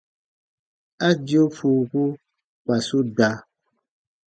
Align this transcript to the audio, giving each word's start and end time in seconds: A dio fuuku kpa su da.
A 1.07 1.09
dio 1.25 1.43
fuuku 1.55 2.03
kpa 2.63 2.75
su 2.87 2.97
da. 3.17 3.29